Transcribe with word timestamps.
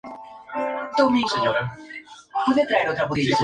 Ese 0.89 1.11
mismo 1.11 1.31
año, 1.43 1.51
produjo 2.45 2.53
"The 2.55 2.85
Shop 2.97 3.13
Girl". 3.13 3.35